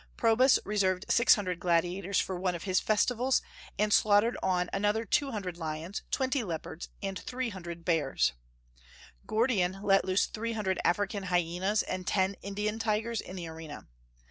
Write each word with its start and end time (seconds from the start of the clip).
Probus 0.17 0.57
reserved 0.65 1.05
six 1.09 1.35
hundred 1.35 1.59
gladiators 1.59 2.19
for 2.19 2.35
one 2.35 2.55
of 2.55 2.63
his 2.63 2.79
festivals, 2.79 3.39
and 3.77 3.93
slaughtered 3.93 4.35
on 4.41 4.67
another 4.73 5.05
two 5.05 5.29
hundred 5.29 5.57
lions, 5.59 6.01
twenty 6.09 6.43
leopards, 6.43 6.89
and 7.03 7.19
three 7.19 7.49
hundred 7.49 7.85
bears; 7.85 8.33
Gordian 9.27 9.79
let 9.83 10.03
loose 10.03 10.25
three 10.25 10.53
hundred 10.53 10.79
African 10.83 11.25
hyenas 11.25 11.83
and 11.83 12.07
ten 12.07 12.33
Indian 12.41 12.79
tigers 12.79 13.21
in 13.21 13.35
the 13.35 13.47
arena. 13.47 13.85